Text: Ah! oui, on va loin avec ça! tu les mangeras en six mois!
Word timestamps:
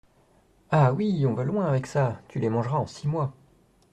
Ah! 0.71 0.93
oui, 0.93 1.27
on 1.27 1.35
va 1.35 1.43
loin 1.43 1.67
avec 1.67 1.85
ça! 1.85 2.21
tu 2.27 2.39
les 2.39 2.49
mangeras 2.49 2.79
en 2.79 2.87
six 2.87 3.07
mois! 3.07 3.35